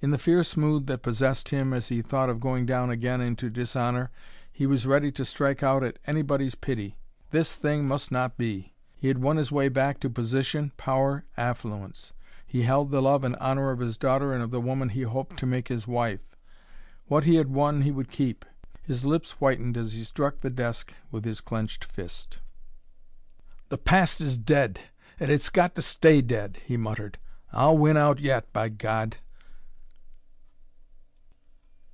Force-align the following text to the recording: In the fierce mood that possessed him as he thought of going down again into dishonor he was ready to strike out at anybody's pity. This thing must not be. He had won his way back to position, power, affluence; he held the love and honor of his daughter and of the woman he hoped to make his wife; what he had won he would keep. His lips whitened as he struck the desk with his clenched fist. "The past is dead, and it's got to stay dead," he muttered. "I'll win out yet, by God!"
In 0.00 0.12
the 0.12 0.16
fierce 0.18 0.56
mood 0.56 0.86
that 0.86 1.02
possessed 1.02 1.48
him 1.48 1.72
as 1.72 1.88
he 1.88 2.02
thought 2.02 2.30
of 2.30 2.38
going 2.38 2.66
down 2.66 2.88
again 2.88 3.20
into 3.20 3.50
dishonor 3.50 4.12
he 4.52 4.64
was 4.64 4.86
ready 4.86 5.10
to 5.10 5.24
strike 5.24 5.60
out 5.60 5.82
at 5.82 5.98
anybody's 6.06 6.54
pity. 6.54 6.96
This 7.32 7.56
thing 7.56 7.84
must 7.88 8.12
not 8.12 8.36
be. 8.36 8.74
He 8.94 9.08
had 9.08 9.18
won 9.18 9.38
his 9.38 9.50
way 9.50 9.68
back 9.68 9.98
to 9.98 10.08
position, 10.08 10.70
power, 10.76 11.24
affluence; 11.36 12.12
he 12.46 12.62
held 12.62 12.92
the 12.92 13.02
love 13.02 13.24
and 13.24 13.34
honor 13.40 13.72
of 13.72 13.80
his 13.80 13.98
daughter 13.98 14.32
and 14.32 14.40
of 14.40 14.52
the 14.52 14.60
woman 14.60 14.90
he 14.90 15.02
hoped 15.02 15.36
to 15.38 15.46
make 15.46 15.66
his 15.66 15.88
wife; 15.88 16.36
what 17.06 17.24
he 17.24 17.34
had 17.34 17.48
won 17.48 17.82
he 17.82 17.90
would 17.90 18.08
keep. 18.08 18.44
His 18.80 19.04
lips 19.04 19.32
whitened 19.40 19.76
as 19.76 19.94
he 19.94 20.04
struck 20.04 20.38
the 20.42 20.48
desk 20.50 20.92
with 21.10 21.24
his 21.24 21.40
clenched 21.40 21.84
fist. 21.84 22.38
"The 23.68 23.78
past 23.78 24.20
is 24.20 24.38
dead, 24.38 24.78
and 25.18 25.28
it's 25.28 25.48
got 25.50 25.74
to 25.74 25.82
stay 25.82 26.22
dead," 26.22 26.58
he 26.64 26.76
muttered. 26.76 27.18
"I'll 27.52 27.76
win 27.76 27.96
out 27.96 28.20
yet, 28.20 28.52
by 28.52 28.68
God!" 28.68 29.16